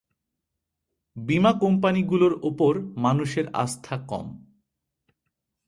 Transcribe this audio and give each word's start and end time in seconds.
বিমা 1.15 1.51
কোম্পানিগুলোর 1.53 2.33
ওপর 2.43 2.73
মানুষের 2.95 3.45
আস্থা 3.53 3.95
কম। 4.07 4.27